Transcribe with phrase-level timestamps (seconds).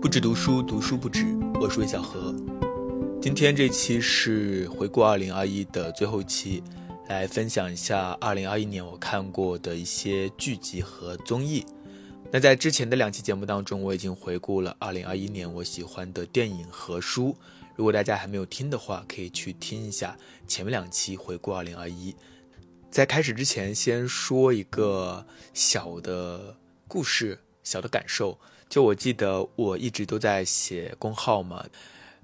[0.00, 1.26] 不止读书，读书不止。
[1.60, 2.34] 我是魏小何。
[3.20, 6.62] 今天这期是回顾二零二一的最后一期，
[7.08, 11.66] 来分享一下二零二一年我看过的一些剧集和综艺。
[12.32, 17.36] 那在之前的两期节目当中，我已经回顾了二零二一年我喜欢的电影和书。
[17.76, 20.16] 如果大家还没有听的话，可以去听一下
[20.48, 22.16] 前面两期回顾二零二一。
[22.90, 26.56] 在开始之前，先说一个小的
[26.88, 28.38] 故事、小的感受。
[28.70, 31.66] 就我记得，我一直都在写公号嘛，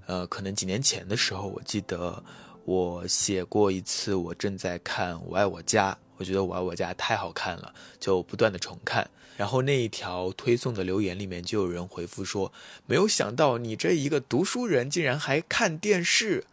[0.05, 2.23] 呃，可能几年前的时候，我记得
[2.63, 9.07] 我写过一次，我正在看《我爱我家》，我觉得《我爱我家》太好看了，就不断的重看。
[9.35, 12.51] 然后那一条推送的留言里面就有人回复说
[12.87, 16.45] ：“没有想到你这一个读书人竟然还看电视。”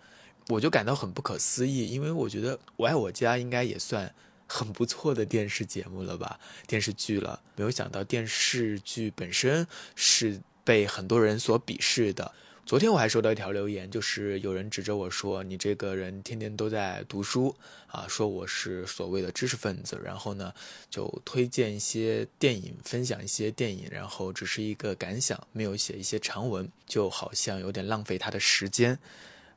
[0.51, 4.13] 我就感到很不可思议，因为我觉得《我爱我家》应该也算
[4.47, 7.41] 很不错的电视节目了吧，电视剧了。
[7.57, 12.33] 没有想到电视剧本身是被很多人所鄙视的。
[12.67, 17.55] 昨天我还收到一条留言，就是有人指着我说：“你这个人天天都在读书
[17.89, 20.51] 啊，说我是所谓的知识分子。”然后呢，
[20.89, 28.99] 就推荐一些电影，分享一些电影，然后只是一个感想，没有写一些长文，就好像有点浪费他的时间。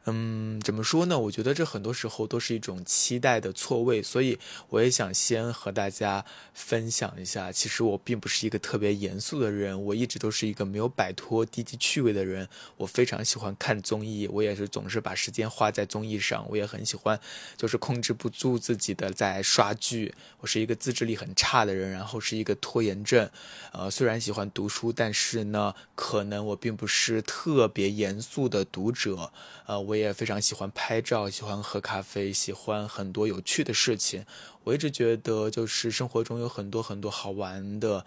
[0.10, 1.20] 嗯，怎么说呢？
[1.20, 7.52] 我觉得这很多时候都是一种期待的错位，所以我也想先和大家分享一下。
[7.52, 12.48] 其实我并不是一个特别严肃的人，我一直都是一个没有摆脱低级趣味的人。
[12.78, 16.48] 我非常喜欢看综艺，我也是总是把时间花在综艺上。
[16.50, 17.20] 我也很喜欢，
[17.58, 20.16] 就是控制不住自己的在刷剧。
[20.40, 23.30] 我是一个自制力很差的人，然后是一个拖延症。
[23.74, 29.34] 呃，虽然喜欢读书，但是呢，可能我并不是特别严肃的读者。
[29.66, 34.26] 呃，我也非常喜欢拍照，喜欢喝咖啡，喜欢很多有趣的事情。
[34.64, 38.06] 我一直觉得，就是生活中有很多很多好玩的、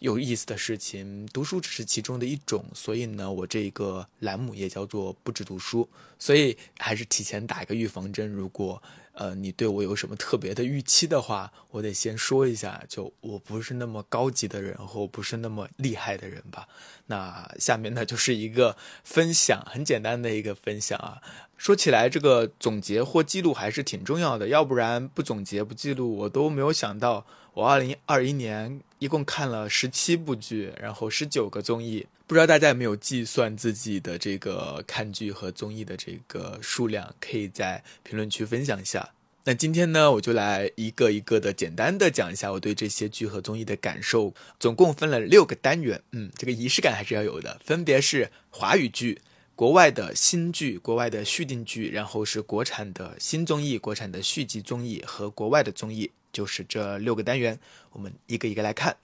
[0.00, 2.64] 有意思的事情，读书只是其中的一种。
[2.74, 5.88] 所以呢，我这个栏目也叫做“不止读书”。
[6.18, 8.82] 所以还是提前打一个预防针，如果。
[9.12, 16.66] 呃，你对我有什么特别的预期的话，我得先说一下，就我不是那么高级的人，或不是那么厉害的人吧。
[17.06, 21.20] 那下面呢，就是一个分享，很简单的一个分享啊。
[21.58, 32.06] 说起来，这个总结或记录还是挺重要的，要不然不总结不记录，我都没有想到，我二零二一年一共看了十七部剧，然后十九个综艺。
[32.26, 37.12] 不知道大家有没有计算自己的这个看剧和综艺的这个数量？
[37.20, 39.10] 可以在评论区分享一下。
[39.42, 44.32] 那今天呢，我就来一个一个的简单的讲一下我对这些剧和综艺的感受。
[44.60, 47.60] 总共分了六个单元，嗯，这个仪式感还是要有的。
[47.64, 49.20] 分别是华语剧、
[49.56, 57.58] 国外的新剧、国外的续订剧，然后是国产的新综艺、国产的续集综艺和国外的综艺，就是这六个单元，
[57.92, 58.96] 我们一个一个来看。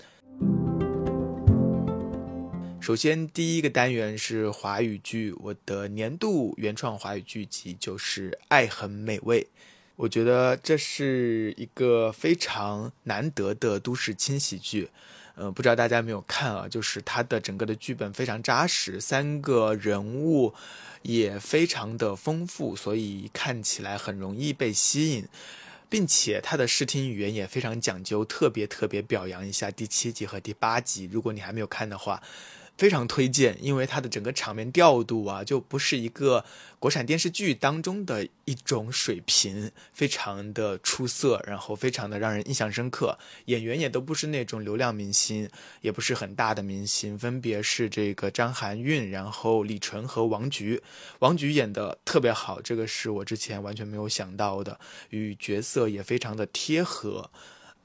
[2.81, 9.43] 首先，第一个单元是华语剧，我的年度原创华语剧集就是《爱很美味》。
[9.97, 14.89] 我觉得这是一个非常难得的都市轻喜剧。
[15.39, 16.69] 嗯，不知道大家有没有看啊？
[16.69, 20.55] 就是它的整个的剧本非常扎实，三个人物
[21.03, 25.27] 也非常的丰富，所以看起来很容易被吸引，
[25.89, 31.09] 并且它的视听语言也非常讲究，特别特别表扬一下第七集和第八集。
[31.13, 32.23] 如果你还没有看的话。
[32.77, 36.45] 非常推荐，因为它的整个场面调度啊，就不是一个
[36.79, 43.19] 国产电视剧当中的一种水平，非常的出色，然后非常的让人印象深刻。
[43.47, 45.49] 演员也都不是那种流量明星，
[45.81, 50.83] 也不是很大的明星，分别是这个张含韵，然后李纯和王菊。
[51.21, 54.79] 王菊演的特别好，这个是我之前完全没有想到的，
[55.11, 57.31] 与角色也非常的贴合。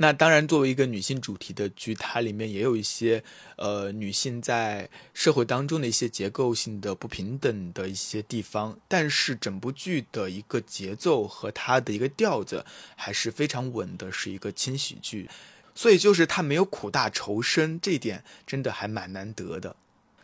[0.01, 3.23] 那当然，作为一个女性主题的剧，它里面也有一些，
[3.55, 8.79] 呃，女性在社会当中的一些结构性的不平等的一些地方。
[8.87, 15.29] 但是整部剧的一个节奏和它的一个调子还是非常稳的，是一个轻喜剧。
[15.75, 19.75] 所以就是它没有苦大仇深，这一点真的还蛮难得的。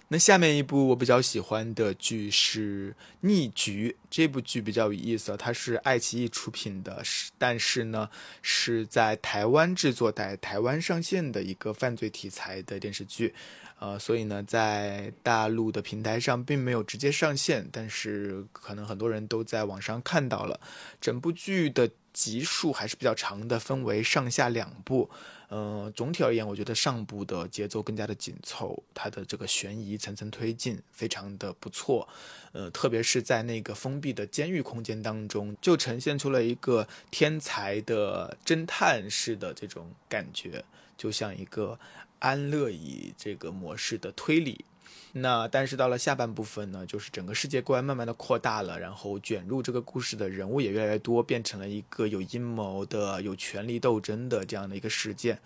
[0.09, 8.09] 那下面一部我比较喜欢的剧是《逆局》，这部剧比较有意思，它是爱奇艺出品的，是但是呢
[8.41, 13.33] 是在台湾制作、在台湾上线的一个犯罪题材的电视剧，
[13.79, 20.57] 呃，所以呢在大陆的平台上并没有直接上线，但是可能很多人都在网上看到了。
[21.01, 25.07] 整部剧的集数还是比较长的，分为上下两部。
[25.49, 32.09] 嗯，总体而言，我觉得上部的节奏更加的紧凑，它的这个悬疑层层推进非常的不错。
[32.53, 40.65] 呃，特别是在那个封闭的监狱空间当中，就呈现出了一个天才的侦探式的这种感觉，
[40.97, 41.79] 就像一个
[42.17, 44.65] 安乐椅这个模式的推理。
[45.13, 55.39] 那但是到了下半部分呢，就是整个世界观慢慢的扩大了，然后卷入这个故事的人物也越来越多，变成了一个有阴谋的、有权力斗争的这样的一个事件。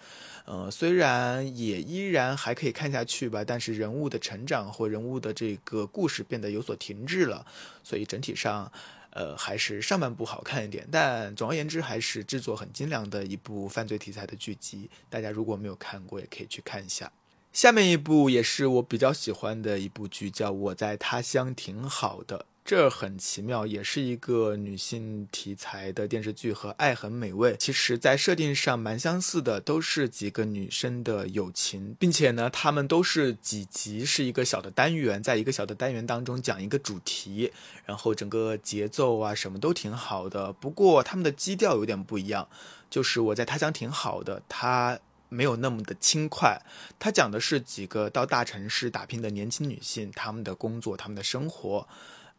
[0.45, 7.45] 呃，虽然也依然还可以看下去吧，但是人物的成长或人物的这个故事变得有所停滞了，
[7.83, 8.69] 所以整体上，
[9.11, 10.85] 呃，还是上半部好看一点。
[10.91, 14.89] 但总而言之，还是制作很精良的一部犯罪题材的剧集。
[15.09, 17.09] 大家如果没有看过，也可以去看一下。
[17.53, 22.39] 下面一部也是我比较喜欢的一部剧，叫《我在他乡挺好的》。
[22.63, 37.51] 这很奇妙，也是一个女性题材的电视剧，和《爱很美味》其实在设定上蛮相似的，都是几个女生的友情，并且呢，她们都是几集是一个小的单元，在一个小的单元当中讲一个主题，
[37.85, 40.53] 然后整个节奏啊什么都挺好的。
[40.53, 42.47] 不过他们的基调有点不一样，
[42.89, 44.97] 就是我在他乡挺好的，他。
[45.31, 46.61] 没有那么的轻快，
[46.99, 51.87] 他讲的是几个到大城市打拼的年轻女性，她们的工作，她们的生活，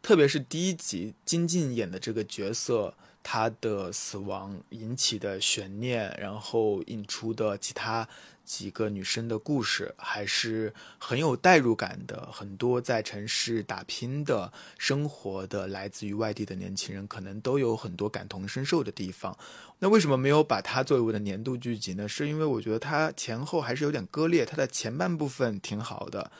[0.03, 2.93] 特别是第一集金靖演的这个角色，
[3.23, 8.07] 她的死亡引起的悬念，然后引出的其他。
[8.43, 12.29] 几个女生的故事还是很有代入感的。
[12.31, 19.37] 很多在城市打拼的生活的来自于外地的年轻人，可能都有很多感同身受的地方。
[19.79, 22.07] 那为什么没有把它作为我的年度剧集呢？
[22.07, 24.45] 是因为我觉得它前后还是有点割裂。
[24.45, 26.31] 它的前半部分挺好的，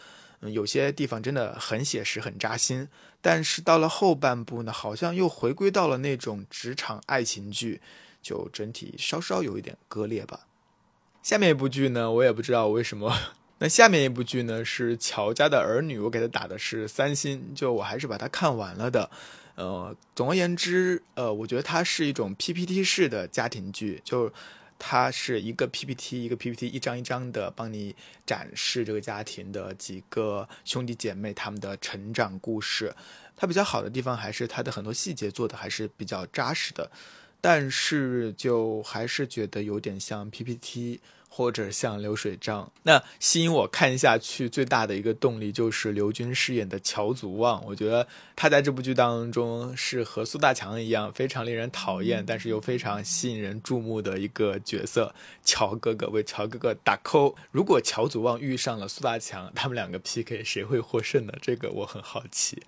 [0.42, 2.88] 有些地方真的很写实、很扎心。
[3.22, 7.82] 但是到了后半部呢，好像又回归到了那种职场爱情剧，
[8.22, 10.48] 就整体稍稍有一点割裂吧。
[11.24, 13.18] 下面一部剧呢，我也不知道为什么。
[13.60, 19.10] 那下面一部剧呢是《乔家的儿女》，我给他打的是三星，就我还是把它看完了的。
[19.56, 24.30] 呃，总而言之，呃，我觉得它是一种 PPT 式的家庭剧，就
[24.78, 32.94] 它是一个 PPT，一个 PPT，一张一张的帮你展示这个家庭的几个兄弟姐妹他们的成长故事。
[33.38, 36.92] 它比较好的地方还是它的很多细节做的还是比较扎实的。
[37.44, 42.72] 但是就还是觉得有点像 PPT 或者像流水账。
[42.84, 55.14] 那吸引我看下去最大的一个动力就是刘军饰演的乔祖望，我觉得他在这部剧当中是和苏大强一样非常令人讨厌，但是又非常吸引人注目的一个角色。
[55.44, 57.36] 乔哥哥为乔哥哥打 call。
[57.52, 61.34] 如果乔祖望遇上了苏大强，他们两个 PK 谁会获胜呢？
[61.42, 62.64] 这个我很好奇。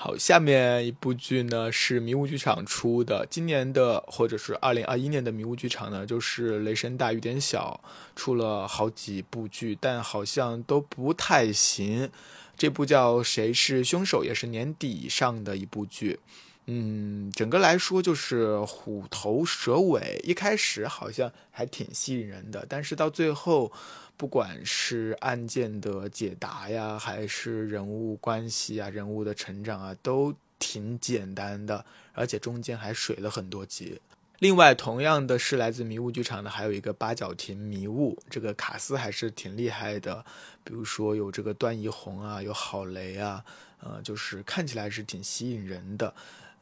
[0.00, 7.80] 好，下面一部剧呢是迷雾剧场出的，今年的或者是二零二一年的迷雾剧场呢，就是雷声大雨点小，
[8.14, 12.08] 出了好几部剧，但好像都不太行。
[12.56, 16.20] 这部叫《谁是凶手》，也是年底上的一部剧。
[16.66, 23.72] 嗯，整个来说就是虎头蛇尾，一开始好像还挺吸引人的，但是到最后。
[24.18, 34.00] 不管是案件的解答呀，还是人物关系啊、人物的成长啊，都挺简单的，而且中间还水了很多集。
[34.40, 40.24] 另外，同样的是来自迷雾剧场的，还有一个八角亭迷雾，这个卡斯还是挺厉害的。
[40.64, 43.44] 比如说有这个段奕宏啊，有郝蕾啊，
[43.80, 46.12] 呃，就是看起来是挺吸引人的。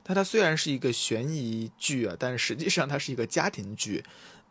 [0.03, 4.05] 但它虽然是一个悬疑剧啊，但实际上它是一个家庭剧。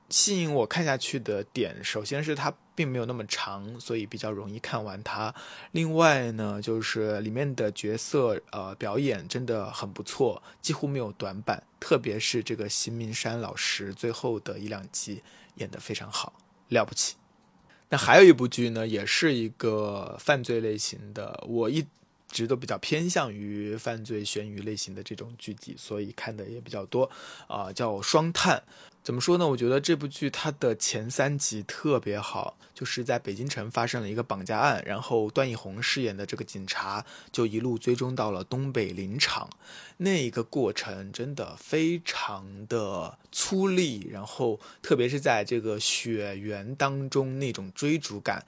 [0.10, 5.34] 吸引我看下去的点，首先是它并没有那么长，所以比较容易看完它。
[5.72, 11.64] 另外呢，就是里面的角色呃表演真的很不错，几乎没有短板。
[11.80, 15.22] 特别是这个邢明山老师最后的一两集
[15.56, 16.34] 演得非常好，
[16.70, 17.16] 了不起。
[17.90, 21.86] 那还有一部剧呢，也是一个犯罪类型的，我一
[22.28, 27.10] 直都比较偏向于犯罪悬疑类型的这种剧集，所以看的也比较多
[27.48, 28.58] 啊，叫《双探》。
[29.06, 29.48] 怎么说呢？
[29.48, 39.48] 我觉得这部剧它的前三集特别好，就是在北京城发生了一个绑架案，然后段奕宏饰演的这个警察就一路追踪到了东北林场，
[39.98, 48.44] 那一个过程真的非常的粗粝，然后特别是在这个雪原当中那种追逐感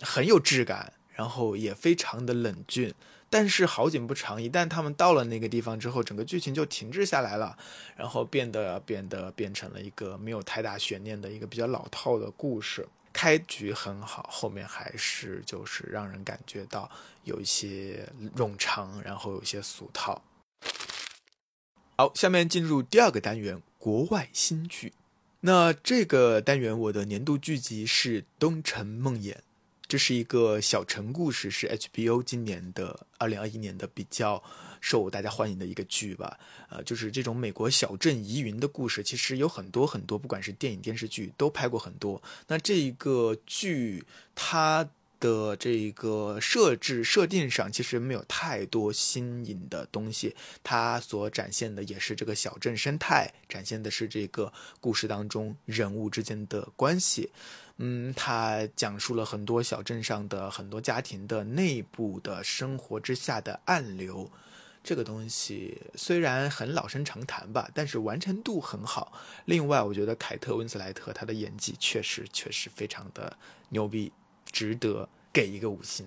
[0.00, 2.94] 很有质感，然后也非常的冷峻。
[3.28, 7.58] 但是好景不长，一旦他们到了那个地方之后，整个剧情就停滞下来了，
[7.96, 12.86] 然后变得变得变成了一个没有太大悬念的一个比较老套的故事。
[13.12, 16.90] 开局很好，后面还是就是让人感觉到
[17.24, 18.06] 有一些
[18.36, 20.22] 冗长，然后有些俗套。
[21.96, 24.92] 好，下面进入第二个单元——国外新剧。
[25.40, 29.34] 那这个单元我的年度剧集是《东城梦魇》。
[29.88, 34.42] 这是一个小城故事，是 HBO 今年的二零二一年的比较
[34.80, 36.38] 受大家欢迎的一个剧吧。
[36.68, 42.20] 呃，就是这种美国小镇疑云的故事，其实有很多很多，不管是电影、电视剧都拍过很多。
[42.48, 44.88] 那这一个剧，它
[45.20, 50.34] 的这个设置设定上，其实没有太多新颖的东西。
[50.64, 57.30] 它所展现的也是这个小镇生态，展现的是这个故事当中人物之间的关系。
[57.78, 64.30] 嗯，它讲述了很多小镇上的很多家庭的内部的生活之下的暗流。
[64.82, 69.12] 这个东西虽然很老生常谈吧，但是完成度很好。
[69.44, 73.36] 另外，我觉得凯特温斯莱特她的演技确实确实非常的
[73.70, 74.12] 牛逼，
[74.44, 76.06] 值得给一个五星。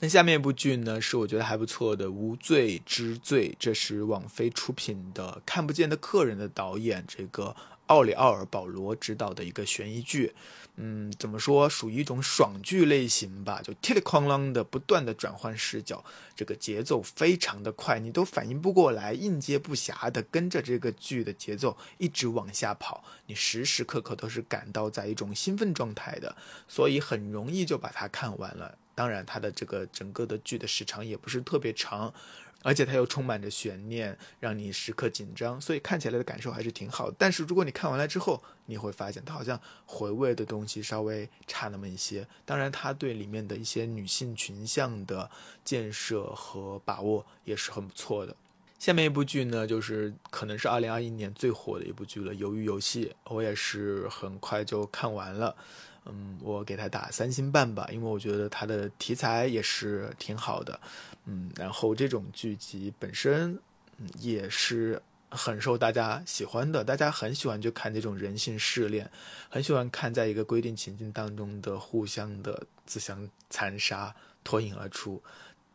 [0.00, 7.54] 那下面一部剧呢，是我觉得还不错的《无罪之罪》，这是网飞出品的《看不见的客人》的导演这个
[7.88, 10.34] 奥里奥尔·保罗执导的一个悬疑剧。
[10.80, 16.04] 嗯，怎么说，属于一种爽剧类型吧，就踢里哐啷的不断的转换视角，
[16.36, 26.36] 这个节奏非常的快，你都反应不过来，应接不暇的跟着这个剧的节奏一直往下跑，你时时刻刻都是感到在一种兴奋状态的，
[26.68, 28.78] 所以很容易就把它看完了。
[28.94, 32.14] 当然，它的这个整个的剧的时长也不是特别长。
[32.62, 37.16] 而且它又充满着悬念，让你时刻紧张，所以看起来的感受还是挺好的。
[37.18, 42.26] 但是如果你看完了之后，你会发现它好像回味的东西稍微差那么一些。
[42.44, 45.30] 当然，它对里面的一些女性群像的
[45.64, 48.34] 建设和把握也是很不错的。
[48.78, 55.56] 下面一部剧呢，就是可能是二零二一年最火的一部剧了，《鱿鱼游戏》，我也是很快就看完了。
[56.08, 60.80] 嗯，我给他打三星半吧，因为我觉得它的题材也是挺好的。
[61.26, 63.58] 嗯，然后这种剧集本身，
[63.98, 65.00] 嗯，也是
[65.30, 66.82] 很受大家喜欢的。
[66.82, 69.10] 大家很喜欢去看这种人性试炼，
[69.50, 75.22] 很喜欢看在一个规定情境当中的互相的自相残杀、脱颖而出。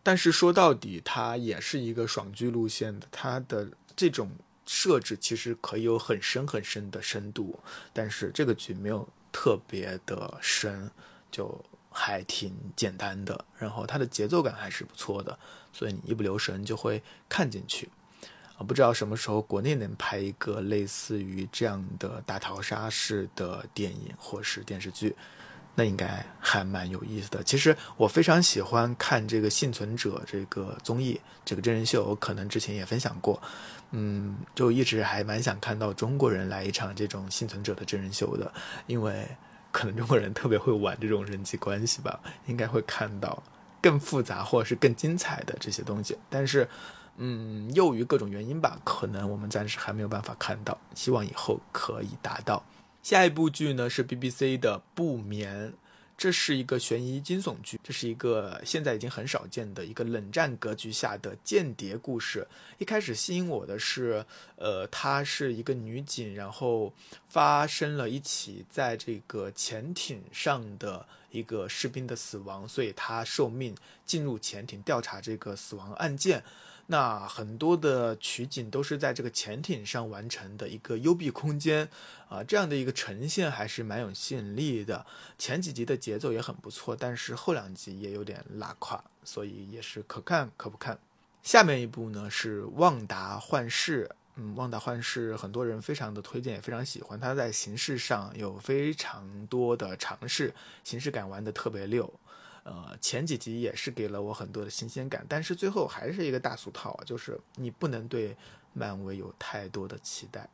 [0.02, 3.08] 但是说到底，它也是一个爽剧路线的。
[3.12, 4.32] 它的这种
[4.66, 7.60] 设置其实可以有很深很深的深度，
[7.94, 10.90] 但是这个剧没有特别的深，
[11.30, 11.62] 就。
[11.96, 15.38] 还挺简单的，然后它的节奏感还是不错的，
[15.72, 17.88] 所以你一不留神就会看进去。
[18.58, 25.16] 啊，不知道什么时候国内能拍一个类似于这样的大逃杀式的电影或是电视剧，
[25.76, 27.44] 那应该还蛮有意思的。
[27.44, 33.42] 其实我非常喜欢看这个幸存者这个综艺，这个真人秀，我可能之前也分享过，
[33.92, 38.52] 嗯，就一直还蛮想看到中国人来一场这种幸存者的真人秀的，
[38.88, 39.28] 因为。
[39.76, 43.42] 可能中国人特别会玩这种人际关系吧，应该会看到
[43.82, 46.16] 更复杂或者是更精彩的这些东西。
[46.30, 46.70] 但是，
[47.18, 52.64] 嗯，由于各种原因吧，可能我们暂时还没有办法看到，希望以后可以达到。
[53.04, 55.72] 下一部剧呢是 BBC 的《不眠》。
[56.16, 62.48] 这是一个悬疑惊悚剧，这是一个现在已经很少见的一个冷战格局下的间谍故事。
[62.78, 64.24] 一开始吸引我的是，
[64.56, 66.94] 呃，她是一个女警，然后
[67.28, 76.42] 发生了一起在这个潜艇上的一个士兵的死亡，所以她受命进入潜艇调查这个死亡案件。
[76.88, 81.90] 那很多的取景都是在这个潜艇上完成的一个幽闭空间，
[82.28, 85.06] 啊，这样的一个呈现还是蛮有吸引力的。
[85.38, 91.00] 前几集的节奏也很不错，但是后两集也有点拉胯，所以也是可看可不看。
[91.42, 97.20] 下面一部呢是《旺达幻视》，嗯，《旺达幻视》很多人非常的推荐，也非常喜欢。
[97.20, 102.14] 它在形式上有非常多的尝试，形式感玩的特别溜。
[102.64, 108.36] 呃，前几集也是给了我很多的新鲜感，但是最后还是一个大俗套啊，就是你不能对
[108.74, 110.50] 漫威有太多的期待。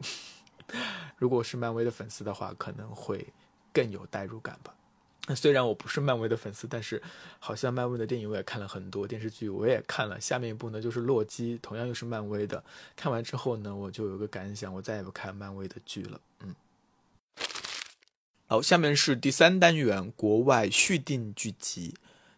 [1.16, 3.32] 如果是漫威的粉丝的话，可能会
[3.72, 4.74] 更有代入感吧。
[5.34, 7.00] 虽然我不是漫威的粉丝，但是
[7.38, 10.20] 好像漫威的电影我也看了很多，电视剧我也看了。
[10.20, 12.62] 下面一部呢就是洛基，同样又是漫威的。
[12.94, 16.20] 看完之后呢，我就有个感想，我再也不看漫威的剧了。
[16.40, 16.54] 嗯。
[18.46, 21.94] 好，下面是第三单元国外续订剧集。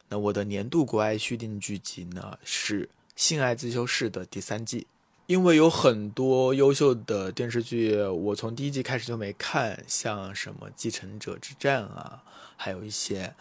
[0.09, 2.85] 那我的年度国外续订剧集呢是
[3.17, 4.87] 《性爱自修室》的第三季。
[5.27, 12.23] 因为有很多优秀的电视剧，我从第一季开始就没看，像什么《继承者之战》啊，
[12.57, 13.35] 还有一些，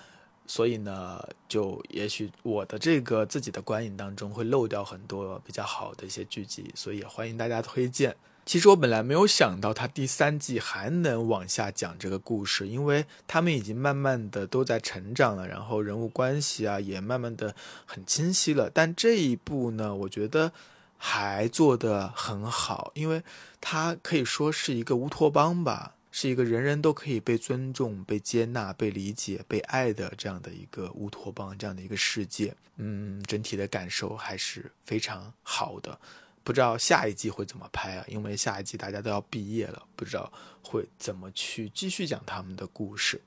[0.47, 8.15] 所以呢，就也许我的这个自己的观影当中会漏掉很多比较好的一些剧集，所以欢迎大家推荐。
[8.45, 17.55] 其实我本来没有想到他第三季还能往下讲这个故事，因为他们已经慢慢的都在成长了，然后人物关系啊也慢慢的
[17.87, 18.69] 很清晰了。
[18.69, 20.51] 但这一部呢，我觉得
[20.95, 23.23] 还做得很好，因为
[23.59, 32.55] 它可以说是一个乌托邦吧，是一个人人都可以被尊重、被接纳、被理解、被爱的这样的一个乌托邦，这样的一个世界。
[32.77, 35.97] 嗯，整体的感受还是非常好的。
[36.45, 38.05] 不知道下一季会怎么拍啊？
[38.07, 43.19] 因为下一季大家都要毕业了，不知道会怎么去继续讲他们的故事。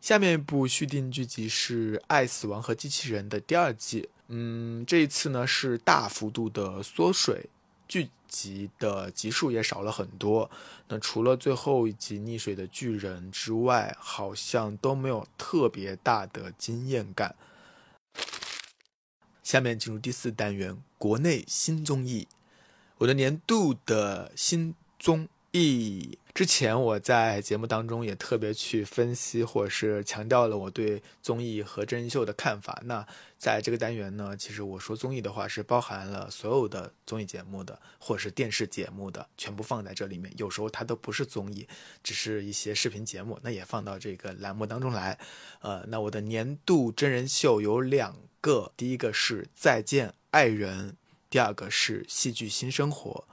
[0.00, 4.08] 下面一部续订剧集是《爱死亡和机器人》的第二季。
[4.28, 7.50] 嗯，这一次呢是大幅度的缩水，
[7.86, 10.50] 剧集的集数也少了很多。
[10.88, 17.36] 那除了最后一集溺水的巨人之外，好像都没有特别大的惊艳感。
[19.42, 22.26] 下面进入第四单元，国内新综艺。
[23.02, 26.16] 我的年度的新综艺。
[26.32, 32.80] 之前我在节目当中也特别去分析，或者是强调了我对综艺和真人秀的看法。
[32.84, 33.04] 那
[33.36, 40.32] 在这个单元呢，其实我说综艺的话是包含了所有的综艺节目的，或者是电视节目的，全部放在这里面。
[40.36, 41.66] 有时候它都不是综艺，
[42.04, 45.18] 只是一些视频节目，那也放到这个栏目当中来。
[45.60, 50.90] 呃，那我的年度真人秀有两个，第一个是《再见爱人》，
[51.32, 53.10] 第二个是《戏剧新生活》。《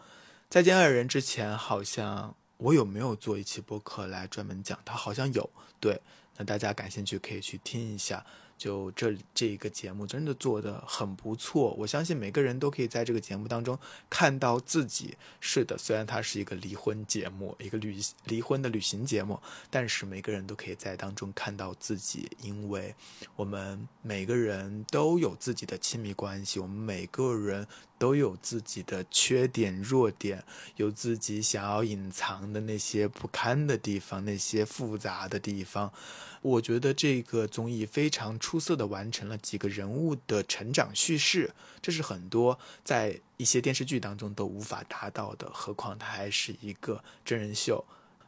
[0.50, 2.34] 再见爱人》之前好像。
[2.56, 4.78] 我有没有做一期播客来专门讲？
[4.84, 6.02] 他好像有，对，
[6.38, 8.26] 那大家感兴趣可以去听一下。
[8.60, 15.16] 就这这一个节目真的做的很不错，我相信每个人都可以在这个节目当中看到自己。
[15.40, 19.40] 是的，虽然它是一个离婚节目，一个旅离婚的旅行节目，
[19.70, 22.94] 但是每个人都可以在当中看到自己，因为
[23.38, 27.66] 我们每个人都有自己的亲密关系，我们每个人
[27.98, 30.44] 都有自己的缺点、弱点，
[30.76, 35.94] 有自己想要隐藏的那些不堪的地方，那些复杂的地方。
[36.42, 47.84] 我觉得这个综艺非常出色的完成了几个人物的成长叙事，这是很多在一些电视剧当中都无法达到的，何况它还是一个真人秀。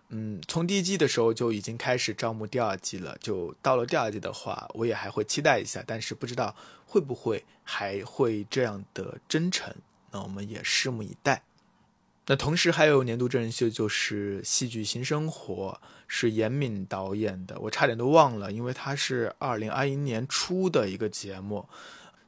[0.10, 6.54] 嗯，从第一季的时候就已经开始招募第二季了，就到了第二季的话，我也还会期待一下，但是不知道
[6.86, 9.74] 会不会还会这样的真诚，
[10.12, 11.44] 那我们也拭目以待。
[12.32, 21.68] 那同时还有年度真人秀，就是《戏剧新生活》，是严敏导演的，我差点都忘了，因为它是二零二一年初的一个节目。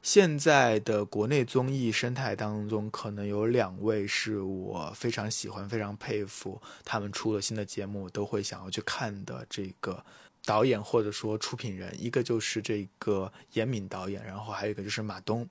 [0.02, 10.04] 现在的国内综艺生态当中，可能有两位是我非常喜欢、非常佩服，他们出了新的节目都会想要去看的这个
[10.44, 15.48] 导演或者说出品人，一个就是这个严敏导演，然后还有一个就是马东。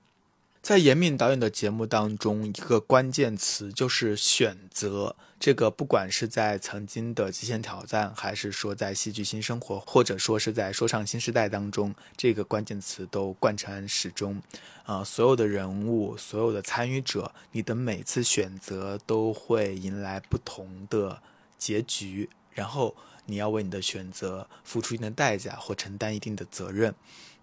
[0.64, 5.14] 在严敏导演的节目当中，一个关键词就是选择。
[5.38, 14.40] 这个不管是在曾经的《极限挑战》，还是说在《戏剧新生活》，或者说是在《说唱新时代》当中，这个关键词都贯穿始终。
[14.84, 21.20] 啊，所有的人物，所有的参与者，你的每次选择都会迎来不同的
[21.58, 22.96] 结局，然后
[23.26, 26.94] 你要为你的选择付出一定的代价或承担一定的责任。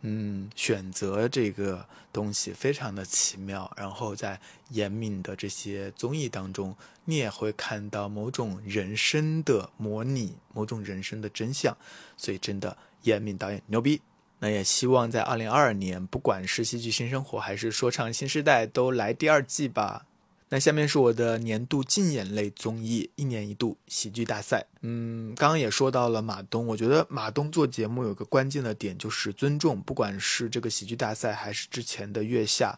[0.01, 11.77] 嗯，选择这个东西非常的奇妙，然后在严敏的这些综艺当中，你也会看到某种人生的模拟，某种人生的真相。
[12.17, 14.01] 所以，真的严敏导演牛逼。
[14.39, 20.07] 那也希望在二零二二年，不管是戏剧新生活还是说唱新时代，都来第二季吧。
[20.53, 24.67] 那下面是我的年度竞演类综艺，一年一度喜剧大赛。
[24.81, 32.77] 嗯，刚刚也说到了马东，我觉得马东做节目有个关键的点就是尊重，不管是这个喜剧大赛还是之前的月下，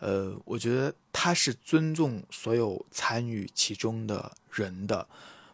[0.00, 5.06] 呃，我觉得他是尊重所有参与其中的人的，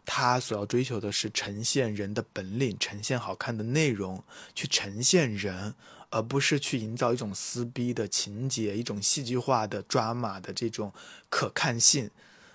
[0.03, 4.23] 他所要追求的是呈现人的本领，呈现好看的内容，
[4.55, 5.75] 去呈现人。
[6.11, 10.93] 而不是去营造一种撕逼的情节，一种戏剧化的抓马的这种
[11.29, 12.11] 可看性，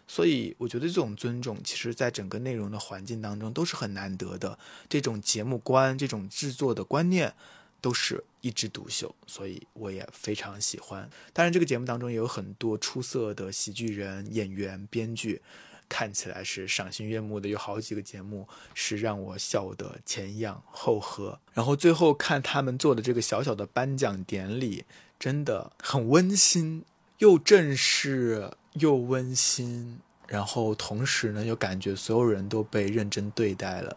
[0.07, 4.59] 所以我觉得这种尊重，其实在整个内容的环境当中都是很难得的。
[4.89, 7.35] 这种节目观、这种制作的观念，
[7.81, 11.11] 都是一枝独秀，所以我也非常喜欢。
[11.33, 15.41] 当然，这个节目当中也有很多出色的喜剧人、演员、编剧。
[15.89, 21.39] 看起来是赏心悦目的，有好几个节目是让我笑得前仰后合。
[21.53, 24.85] 然后最后看他们做的这个小小的颁奖典礼，
[25.19, 26.85] 真的很温馨，
[27.19, 30.01] 又正式又温馨。
[30.29, 33.97] 然后同时呢，又感觉所有人都被认真对待了，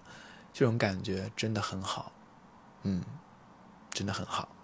[0.53, 2.11] 这种感觉真的很好，
[2.83, 3.03] 嗯，
[3.91, 4.55] 真的很好。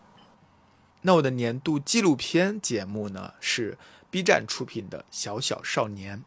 [1.01, 3.77] 那我的年度纪录片节目呢，是
[4.11, 6.19] B 站出品的《小小少年》。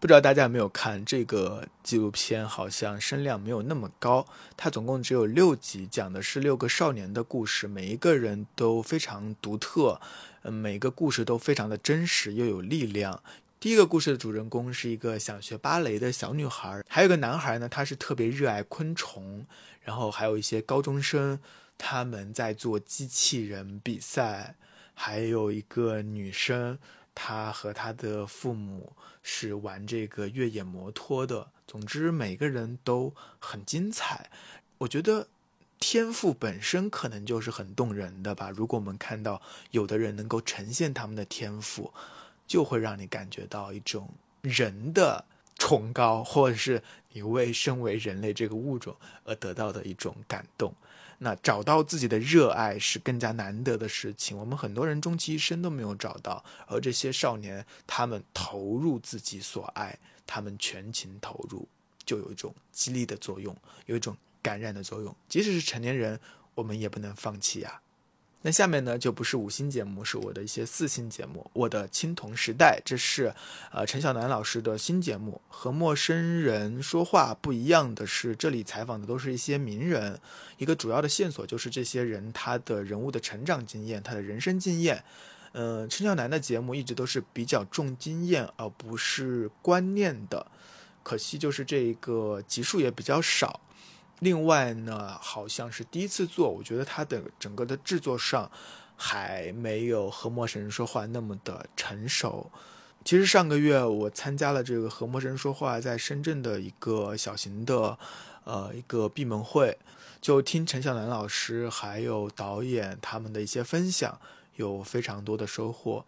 [0.00, 2.48] 不知道大家有没有看这个纪录片？
[2.48, 4.26] 好像声量没有那么高。
[4.56, 10.00] 它总共只有六集，讲的是六个少年的故事，每一个人都非常独特，
[10.40, 13.22] 嗯，每个故事都非常的真实又有力量。
[13.60, 19.44] 第一个故事的主人公是一个想学芭蕾的小女孩，还有个男孩呢，他是特别热爱昆虫，
[19.82, 21.38] 然后还有一些高中生，
[21.76, 24.54] 他们在做机器人比赛，
[24.94, 26.78] 还有一个女生。
[27.22, 31.50] 他和他的父母是玩这个越野摩托的。
[31.66, 34.30] 总之，每个人都很精彩。
[34.78, 35.28] 我觉得
[35.78, 38.48] 天赋本身可能就是很动人的吧。
[38.48, 41.92] 如果我们看到有的人能够呈现他们的天赋，
[42.46, 44.08] 就会让你感觉到一种
[44.40, 45.26] 人的
[45.58, 50.72] 崇高，或者是你为身为人类这个物种而得到的一种感动。
[51.22, 61.68] 那找到自己的热爱是更加难得的事情，我们很多人终其一生都没有找到，而这些少年他们投入自己所爱，他们全情投入，
[62.06, 63.54] 就有一种激励的作用，
[63.84, 65.14] 有一种感染的作用。
[65.28, 66.18] 即使是成年人，
[66.54, 67.82] 我们也不能放弃呀。
[68.42, 71.50] 那下面呢，就不是五星节目，是我的一些四星节目。
[71.52, 73.34] 我的青铜时代，这是
[73.70, 75.40] 呃陈晓楠老师的新节目。
[75.48, 80.18] 和陌生人说话不一样的是，这里采访的都是一些名人。
[80.56, 85.04] 一个主要的线索就是这些人他的人物的成长经验，他的人生经验。
[85.52, 90.46] 嗯，陈晓楠的节目一直都是比较重经验而不是观念的，
[91.02, 93.60] 可惜就是这个集数也比较少。
[94.20, 98.50] 另外呢，好像是第一次做，我觉得它的整个的制作上
[98.94, 102.50] 还没有和陌生人说话那么的成熟。
[103.02, 107.98] 其实上个月我参加了这个和陌生人说话在深圳的一个小型的
[108.44, 109.78] 呃一个闭门会，
[110.20, 114.20] 就听陈晓南老师还有导演他们的一些分享，
[114.56, 116.04] 有非常多的收获。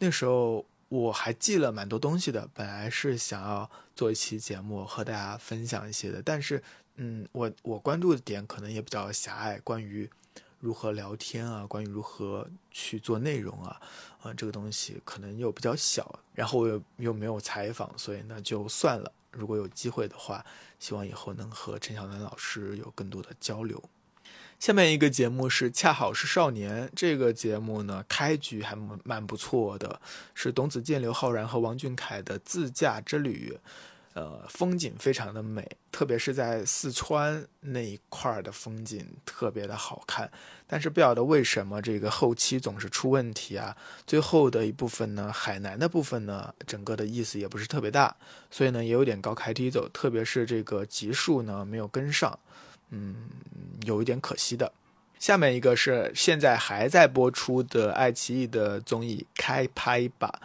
[0.00, 6.60] 那时候我还记了蛮多东西的，本来是想要做一期节目和大家分享一些的，但是。
[6.96, 10.08] 嗯，我我关注的点可能也比较狭隘，关于
[10.60, 13.80] 如何聊天啊，关于如何去做内容啊，
[14.22, 19.12] 啊，这个东西可能又比较小，然后我又又没有采访，所以呢就算了。
[19.32, 20.46] 如果有机会的话，
[20.78, 23.82] 希望以后能和陈晓南老师有更多的交流。
[24.60, 30.00] 下面一个节目是恰好是少年，这个节目呢开局还蛮不错的，
[30.32, 33.58] 是董子健、刘昊然和王俊凯的自驾之旅。
[34.14, 40.30] 呃，风景非常的美，特别是在四川那一块儿的风景特别的好看。
[40.68, 43.76] 但是不晓得为什么这个后期总是出问题啊。
[44.06, 48.14] 最后的一部分呢，海南的部分呢，整个的意思也不是特别大，
[48.52, 49.88] 所以呢也有点高开低走。
[49.88, 52.38] 特别是这个集数呢没有跟上，
[52.90, 53.28] 嗯，
[53.84, 54.72] 有一点可惜的。
[55.18, 60.40] 下面一个是现在还在播出的爱奇艺的综艺《开拍吧》。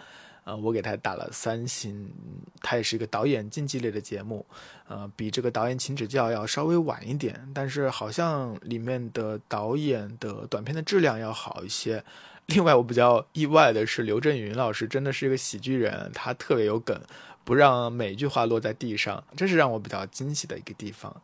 [0.49, 2.11] 呃，我给他打了三星，
[2.59, 4.43] 它也是一个导演竞技类的节目，
[4.87, 12.03] 呃，比这个导演请指教要稍微晚一点，但是好像里面的导演的短片的质量要好一些。
[12.47, 16.99] 另外，我比较意外的是，刘震云老师真的是一个喜剧人，他特别有梗，
[17.43, 21.15] 不让每句话落在地上，这是让我比较惊喜的一个地方。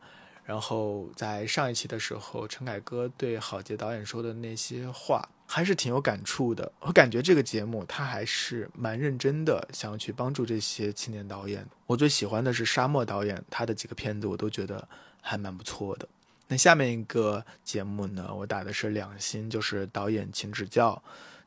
[0.46, 5.28] 然后在上一期的时候，陈凯歌对郝杰导演说的那些话。
[5.48, 11.64] 还是挺有感触的，我感觉这个节目他还是蛮认真的，想要去帮助这些青年导演。
[11.86, 14.88] 我最喜欢的是沙漠导演，他的几个片子我都觉得
[15.22, 16.08] 还蛮不错的。
[16.48, 21.00] 那下面一个节目呢，我打的是两星，就是导演请指教，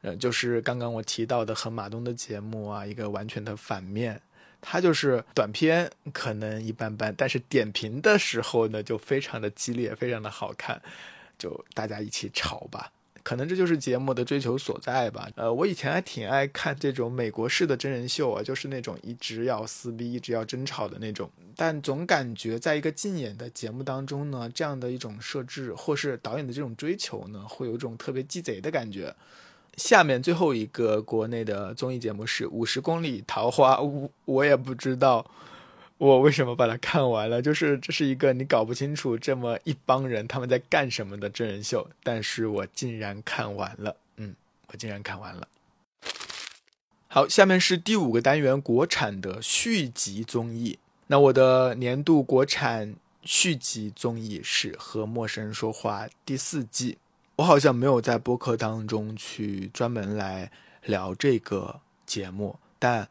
[0.02, 4.22] 呃，就是刚刚我提到的和马东的节目啊，一个完全的反面。
[4.60, 10.80] 他就是短片可能一般般，但是点评的时候呢，就非常的激烈，非常的好看，
[11.38, 12.92] 就大家一起吵吧。
[13.22, 15.28] 可能这就是节目的追求所在吧。
[15.36, 21.30] 呃，我以前还挺爱看这种美国式的真人秀啊，就是那种一直要撕逼、一直要争吵的那种。
[21.54, 29.14] 但总感觉在一个竞演的节目当中呢，这样的一种设置或是导演的这种追求呢，会有一种特别鸡贼的感觉。
[29.78, 35.24] 下面最后一个国内的综艺节目是《五十公里桃花》，我我也不知道。
[35.96, 37.42] 我为什么把它看完了？
[37.42, 43.96] 就是这是一个你搞不清楚这么一帮人他们在干什么的真人秀，但是我竟然看完了。
[44.16, 44.32] 嗯，
[44.68, 45.48] 我竟然看完了。
[47.08, 50.78] 好，下面是第五个单元，国产的续集综艺。
[51.08, 56.98] 那我的年度国产续集综艺是《和陌生人说话》第四季。
[57.38, 63.08] 我好像没有在播客当中去专门来聊这个节目，但。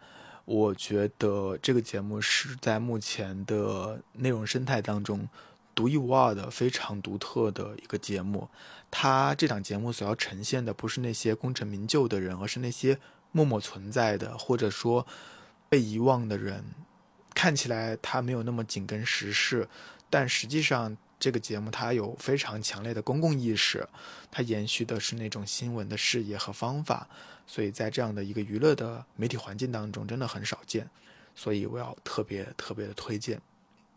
[0.47, 5.27] 我觉得这个节目是在目前的内容生态当中
[5.75, 8.47] 独一无二的、非常独特的一个节目。
[8.89, 12.97] 它这档节目所要呈现的不是那些功成名就的人，而是那些
[13.33, 15.05] 默默存在的，或者说
[15.67, 16.63] 被遗忘的人。
[17.35, 19.67] 看起来它没有那么紧跟时事，
[20.09, 23.87] 但实际上这个节目它有非常强烈的公共意识，
[24.31, 27.07] 它延续的是那种新闻的视野和方法。
[27.49, 30.89] 所以在这样的一个娱乐的媒体环境当中，真的很少见，
[31.33, 33.41] 所以我要特别特别的推荐。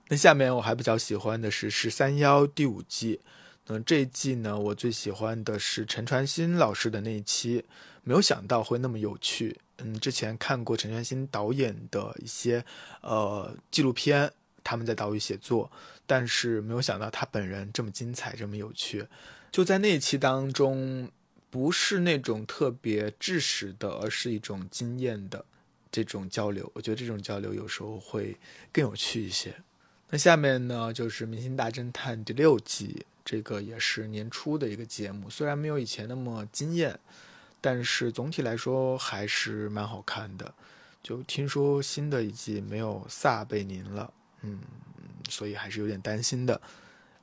[0.07, 3.21] 那下面我还比较喜欢的是《十三幺》第五季，
[3.67, 7.65] 那这一季呢，我最喜欢的是陈传新老师的那一期，
[8.05, 9.59] 没有想到会那么有趣。
[9.79, 12.65] 嗯，之前看过陈传新导演的一些
[13.01, 15.71] 呃纪录片，他们在岛屿写作，
[16.11, 19.07] 但是没有想到他本人这么精彩，这么有趣。
[19.53, 21.09] 就在那一期当中，
[21.51, 25.45] 不是那种特别知识的，而是一种经验的
[25.93, 26.69] 这种交流。
[26.75, 28.37] 我觉得这种交流有时候会
[28.73, 29.55] 更有趣一些。
[30.09, 36.99] 那下面呢，就是《明星大侦探》第六季，这个也是年初的一个节目，虽然没有以前那么惊艳，
[37.61, 40.53] 但是总体来说还是蛮好看的。
[41.05, 44.59] 就听说新的一季没有撒贝宁了，嗯，
[45.29, 46.61] 所以还是有点担心的。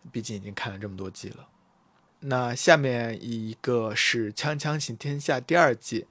[0.10, 1.46] 毕竟已经看了这么多季了。
[2.22, 6.08] 那下面一个是《锵锵行天下》第二季，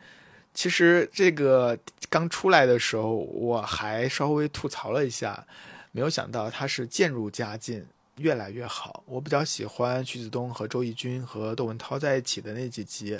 [0.52, 1.78] 其实这个
[2.10, 5.46] 刚出来的时候我还稍微吐槽了一下，
[5.92, 9.02] 没有想到它是渐入佳境，越来越好。
[9.06, 13.18] 我比较喜欢徐子东和周轶君和窦文涛在一起的那几集，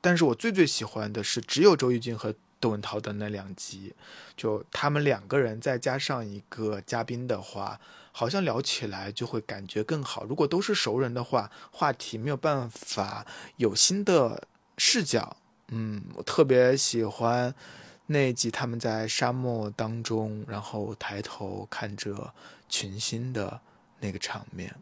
[0.00, 2.34] 但是我最最喜欢的是只有周轶君和。
[2.64, 3.94] 窦文涛的那两集，
[4.34, 7.78] 就他们两个人再加上一个嘉宾的话，
[8.10, 10.24] 好像聊起来就会感觉更好。
[10.24, 14.48] 如果都是熟人的话，话题没有办法有新的
[14.78, 15.36] 视角。
[15.68, 17.54] 嗯，我特别喜欢
[18.06, 22.32] 那集他们在沙漠当中，然后抬头看着
[22.70, 23.60] 群星的
[24.00, 24.74] 那个场面。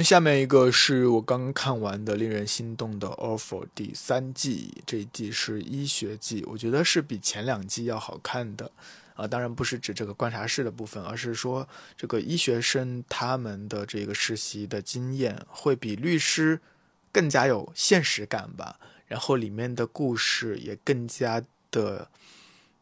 [0.00, 8.70] 那下面一个是我刚刚看完的令人心动的《Offer》第三季，这一季是医学季，我觉得是比前两季要好看的，
[9.14, 16.60] 啊，当然不是指这个观察室的部分，而是说这个医学生他们的这个实习的经验会比律师
[17.10, 22.08] 更加有现实感吧，然后里面的故事也更加的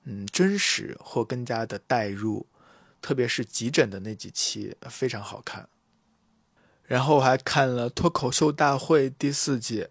[0.05, 2.45] 嗯真实或更加的带入，
[3.01, 5.67] 特别是急诊的那几期非常好看。
[6.87, 9.89] 然后还看了《脱口秀大会》第四季，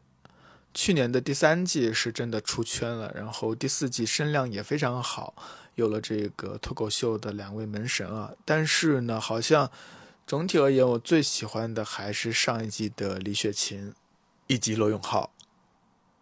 [0.73, 5.34] 去年的第三季是真的出圈了，然后第四季声量也非常好，
[5.75, 8.31] 有了这个脱口秀的两位门神啊。
[8.45, 9.69] 但是呢，好像
[10.25, 13.93] 总体而言，我最喜欢的还是上一季的李雪琴
[14.47, 15.31] 以及罗永浩。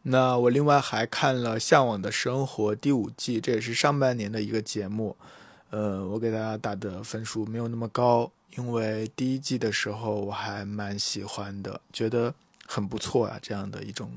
[0.04, 5.16] 那我另外还看了《向往的生活》第五季，这也是上半年的一个节目，
[5.70, 8.32] 呃，我给大家打的分数没有那么高。
[8.56, 12.34] 因为第一季的时候我还蛮喜欢的，觉得
[12.68, 14.12] 很不错啊，这样的一种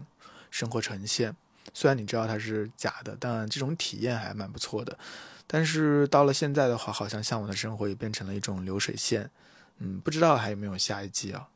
[0.51, 1.35] 生活呈现。
[1.73, 4.99] 虽然你知道它是假的，但这种体验还蛮不错的。
[5.47, 9.31] 但是到了现在的话，好像向往的生活也变成了一种流水线。
[9.79, 11.49] 嗯，不知道还有没有下一季啊？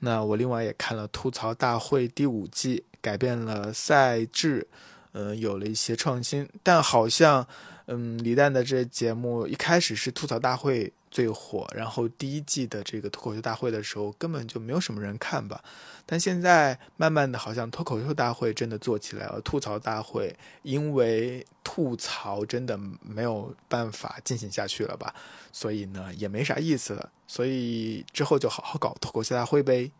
[0.00, 4.66] 那我另外也看了《吐槽大会》第五季，改变了赛制，
[5.12, 7.46] 呃，有了一些创新，但好像，
[7.86, 10.92] 嗯，李诞的这节目一开始是吐槽大会。
[11.10, 15.62] 最火，然后第一季的这个脱口秀大会的时候，根本就没有什么人看吧。
[16.06, 25.14] 但现在慢慢的，好像脱口秀大会真的做起来了，吐槽大会因为吐槽真的没有办法进行下去了吧，
[25.52, 27.10] 所以呢也没啥意思了。
[27.26, 29.90] 所以之后就好好搞脱口秀大会呗。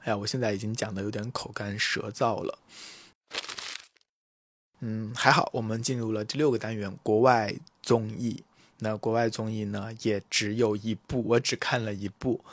[0.00, 2.58] 哎呀，我现在已经讲的有点口干舌燥了。
[4.80, 8.44] 嗯，还好，我们进入了第六个单元——国外综艺。
[8.78, 12.44] 那国外综艺呢，也只有一部，我只看了一部，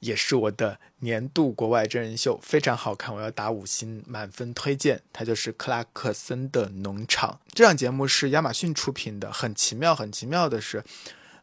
[0.00, 5.02] 也是我的年度国外真人秀，非常好看，我要打五星满分推荐。
[5.12, 7.38] 它就是克拉克森的农场。
[7.48, 10.82] 这档节目是亚马逊出品的，很奇妙，很奇妙的是，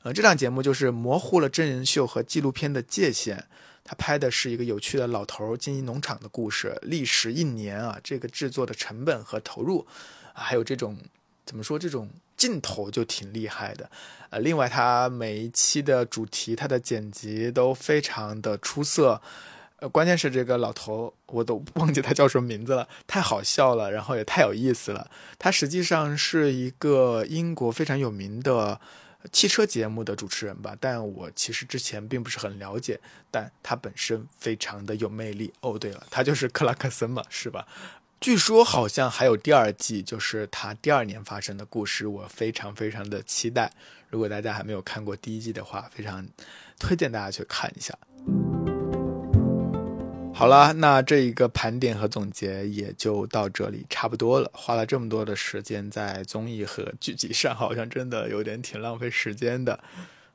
[0.01, 3.45] 呃，这档节目就是模糊了真人秀和纪录片的界限。
[3.85, 9.85] 他拍的是一个有趣的老头经营农场的故事，历时一年啊，这个制作的成本和投入，
[10.33, 10.97] 还有这种
[11.45, 12.09] 怎么说这种。
[12.35, 13.89] 镜头就挺厉害的，
[14.29, 19.21] 呃，另外它每一期的主题，它的剪辑都非常的出色，
[19.77, 25.09] 呃，关键是这个老头，我都忘记他叫什么名字了，太好笑了，然后也太有意思了。
[25.39, 28.81] 他实际上是一个英国非常有名的
[29.31, 32.99] 汽车节目的主持人吧，但我其实之前并不是很了解，
[33.31, 35.53] 但他本身非常的有魅力。
[35.61, 37.65] 哦，对了，他就是克拉克森嘛，是吧？
[38.23, 43.69] 据说好像还有第二季，就是他第二年发生的故事，我非常非常的期待。
[44.09, 46.25] 如果大家还没有看过第一季的话，非常
[46.79, 47.93] 推荐大家去看一下。
[50.33, 54.49] 好了，那这一个盘点和总结也就到这里差不多了。
[54.53, 59.77] 花了这么多的时间在综艺和剧集上，好像真的有点挺浪费时间的。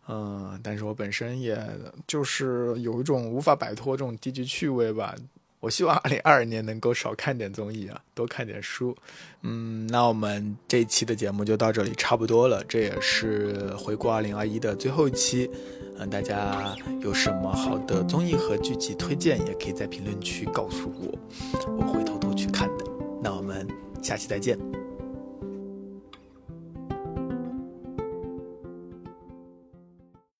[0.09, 1.59] 嗯，但是我本身也
[2.07, 5.14] 就是有一种无法摆脱这种低级趣味吧。
[5.60, 8.96] 我希望二零二二年能够少看点综艺啊，多看点书。
[9.42, 15.50] 嗯，那我们这一期的节目就到这里差不多了，这也是回顾二零二一的最后一期。
[15.98, 21.18] 嗯，大家有什么好的综艺和剧集推荐，也可以在评论区告诉我，
[21.76, 22.84] 我会偷偷去看的。
[23.20, 23.66] 那我们
[24.00, 24.88] 下期再见。